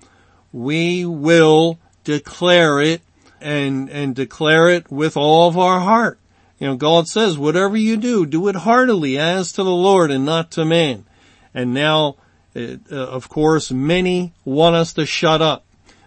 we 0.52 1.04
will 1.04 1.78
declare 2.04 2.80
it 2.80 3.02
and, 3.40 3.90
and 3.90 4.14
declare 4.14 4.68
it 4.68 4.90
with 4.90 5.16
all 5.16 5.48
of 5.48 5.58
our 5.58 5.80
heart. 5.80 6.18
You 6.58 6.68
know, 6.68 6.76
God 6.76 7.08
says, 7.08 7.36
whatever 7.36 7.76
you 7.76 7.96
do, 7.96 8.24
do 8.24 8.48
it 8.48 8.56
heartily 8.56 9.18
as 9.18 9.52
to 9.52 9.62
the 9.62 9.70
Lord 9.70 10.10
and 10.10 10.24
not 10.24 10.50
to 10.52 10.64
man. 10.64 11.04
And 11.52 11.74
now, 11.74 12.16
uh, 12.56 12.76
of 12.90 13.28
course, 13.28 13.70
many 13.70 14.32
want 14.44 14.76
us 14.76 14.92
to 14.94 15.04
shut 15.04 15.42
up. 15.42 15.63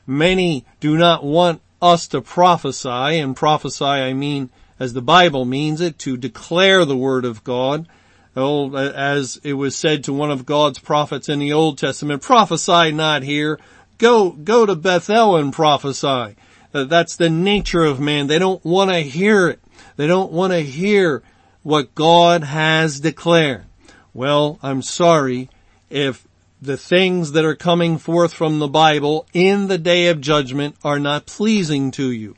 Many 0.08 0.66
do 0.80 0.98
not 0.98 1.24
want 1.24 1.62
us 1.82 2.08
to 2.08 2.22
prophesy, 2.22 2.88
and 3.20 3.36
prophesy 3.36 3.84
I 3.84 4.14
mean, 4.14 4.50
as 4.80 4.94
the 4.94 5.02
Bible 5.02 5.44
means 5.44 5.82
it, 5.82 6.00
to 6.00 6.16
declare 6.18 6.86
the 6.86 6.98
word 6.98 7.26
of 7.26 7.44
God. 7.44 7.88
Oh, 8.36 8.76
as 8.76 9.40
it 9.44 9.54
was 9.54 9.76
said 9.76 10.04
to 10.04 10.14
one 10.14 10.32
of 10.32 10.46
God's 10.46 10.80
prophets 10.80 11.28
in 11.28 11.40
the 11.40 11.54
Old 11.54 11.78
Testament, 11.78 12.22
prophesy 12.22 12.92
not 12.92 13.24
here. 13.24 13.60
Go, 13.98 14.30
go 14.30 14.66
to 14.66 14.76
Bethel 14.76 15.36
and 15.36 15.52
prophesy. 15.52 16.36
Uh, 16.74 16.84
that's 16.84 17.16
the 17.16 17.30
nature 17.30 17.84
of 17.84 18.00
man. 18.00 18.28
They 18.28 18.38
don't 18.38 18.64
want 18.64 18.92
to 18.92 19.00
hear 19.00 19.50
it. 19.50 19.60
They 19.96 20.06
don't 20.06 20.32
want 20.32 20.54
to 20.54 20.60
hear 20.60 21.24
what 21.64 21.96
God 21.96 22.44
has 22.44 23.00
declared. 23.00 23.66
Well, 24.14 24.60
I'm 24.62 24.84
sorry 24.84 25.50
if 25.90 26.27
the 26.62 26.78
things 26.78 27.34
that 27.34 27.46
are 27.46 27.56
coming 27.56 27.98
forth 27.98 28.34
from 28.34 28.60
the 28.60 28.68
Bible 28.68 29.28
in 29.34 29.68
the 29.68 29.78
day 29.78 30.08
of 30.08 30.22
judgment 30.22 30.76
are 30.84 31.00
not 31.00 31.26
pleasing 31.26 31.92
to 31.92 32.12
you. 32.12 32.36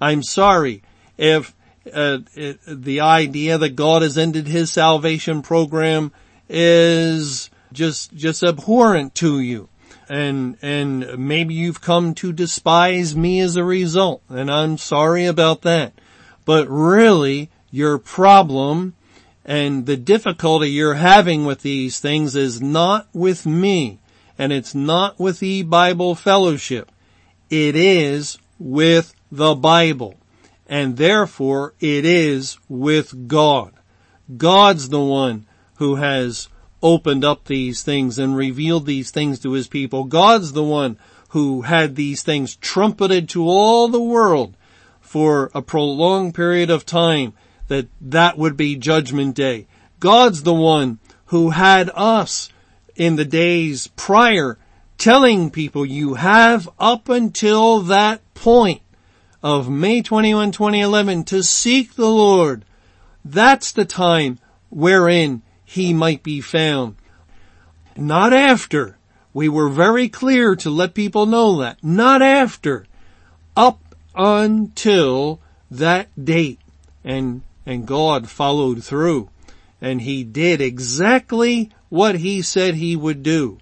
I'm 0.00 0.22
sorry 0.22 0.82
if 1.16 1.54
uh, 1.92 2.18
it, 2.34 2.58
the 2.66 3.00
idea 3.00 3.58
that 3.58 3.76
God 3.76 4.02
has 4.02 4.18
ended 4.18 4.46
his 4.46 4.70
salvation 4.70 5.42
program 5.42 6.12
is 6.48 7.50
just, 7.72 8.14
just 8.14 8.42
abhorrent 8.42 9.14
to 9.16 9.40
you. 9.40 9.68
And, 10.08 10.56
and 10.60 11.18
maybe 11.18 11.54
you've 11.54 11.80
come 11.80 12.14
to 12.14 12.32
despise 12.32 13.14
me 13.14 13.40
as 13.40 13.56
a 13.56 13.62
result, 13.62 14.22
and 14.28 14.50
I'm 14.50 14.76
sorry 14.76 15.26
about 15.26 15.62
that. 15.62 15.92
But 16.44 16.68
really, 16.68 17.48
your 17.70 17.98
problem 17.98 18.94
and 19.44 19.86
the 19.86 19.96
difficulty 19.96 20.70
you're 20.70 20.94
having 20.94 21.44
with 21.44 21.62
these 21.62 21.98
things 21.98 22.36
is 22.36 22.60
not 22.60 23.08
with 23.12 23.46
me, 23.46 23.98
and 24.38 24.52
it's 24.52 24.74
not 24.74 25.18
with 25.18 25.40
the 25.40 25.62
Bible 25.62 26.14
Fellowship. 26.14 26.90
It 27.48 27.74
is 27.74 28.38
with 28.58 29.14
the 29.30 29.54
Bible 29.54 30.20
and 30.70 30.96
therefore 30.96 31.74
it 31.80 32.04
is 32.06 32.56
with 32.68 33.26
God. 33.26 33.72
God's 34.36 34.88
the 34.88 35.00
one 35.00 35.46
who 35.74 35.96
has 35.96 36.48
opened 36.80 37.24
up 37.24 37.44
these 37.44 37.82
things 37.82 38.18
and 38.18 38.36
revealed 38.36 38.86
these 38.86 39.10
things 39.10 39.40
to 39.40 39.52
his 39.52 39.66
people. 39.66 40.04
God's 40.04 40.52
the 40.52 40.62
one 40.62 40.96
who 41.30 41.62
had 41.62 41.96
these 41.96 42.22
things 42.22 42.54
trumpeted 42.54 43.28
to 43.30 43.48
all 43.48 43.88
the 43.88 44.00
world 44.00 44.56
for 45.00 45.50
a 45.52 45.60
prolonged 45.60 46.36
period 46.36 46.70
of 46.70 46.86
time 46.86 47.32
that 47.70 47.86
that 48.00 48.36
would 48.36 48.56
be 48.56 48.74
judgment 48.74 49.36
day. 49.36 49.68
God's 50.00 50.42
the 50.42 50.52
one 50.52 50.98
who 51.26 51.50
had 51.50 51.88
us 51.94 52.50
in 52.96 53.14
the 53.14 53.24
days 53.24 53.86
prior 53.96 54.58
telling 54.98 55.50
people 55.50 55.86
you 55.86 56.14
have 56.14 56.68
up 56.80 57.08
until 57.08 57.80
that 57.80 58.20
point 58.34 58.82
of 59.40 59.70
May 59.70 60.02
21, 60.02 60.50
2011 60.50 61.24
to 61.24 61.44
seek 61.44 61.94
the 61.94 62.10
Lord. 62.10 62.64
That's 63.24 63.70
the 63.70 63.84
time 63.84 64.40
wherein 64.68 65.42
he 65.64 65.94
might 65.94 66.24
be 66.24 66.40
found. 66.40 66.96
Not 67.96 68.32
after. 68.32 68.98
We 69.32 69.48
were 69.48 69.68
very 69.68 70.08
clear 70.08 70.56
to 70.56 70.70
let 70.70 70.92
people 70.92 71.24
know 71.24 71.60
that. 71.60 71.82
Not 71.84 72.20
after. 72.20 72.84
Up 73.56 73.94
until 74.16 75.40
that 75.70 76.08
date. 76.22 76.58
And, 77.04 77.42
and 77.70 77.86
God 77.86 78.28
followed 78.28 78.82
through. 78.82 79.30
And 79.80 80.00
he 80.02 80.24
did 80.24 80.60
exactly 80.60 81.70
what 81.88 82.16
he 82.16 82.42
said 82.42 82.74
he 82.74 82.96
would 82.96 83.22
do 83.22 83.58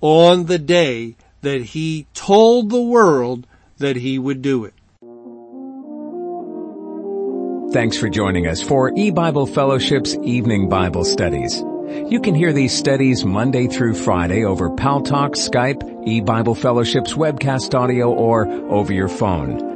on 0.00 0.46
the 0.46 0.58
day 0.58 1.14
that 1.42 1.62
he 1.62 2.08
told 2.12 2.70
the 2.70 2.82
world 2.82 3.46
that 3.78 3.94
he 3.94 4.18
would 4.18 4.42
do 4.42 4.64
it. 4.64 4.74
Thanks 7.72 7.96
for 7.96 8.08
joining 8.08 8.48
us 8.48 8.60
for 8.60 8.92
E-Bible 8.96 9.46
Fellowship's 9.46 10.16
Evening 10.24 10.68
Bible 10.68 11.04
Studies. 11.04 11.62
You 12.10 12.20
can 12.20 12.34
hear 12.34 12.52
these 12.52 12.76
studies 12.76 13.24
Monday 13.24 13.68
through 13.68 13.94
Friday 13.94 14.44
over 14.44 14.70
Paltalk, 14.70 15.36
Skype, 15.36 16.06
E-Bible 16.06 16.56
Fellowship's 16.56 17.14
webcast 17.14 17.78
audio, 17.78 18.12
or 18.12 18.48
over 18.72 18.92
your 18.92 19.08
phone. 19.08 19.75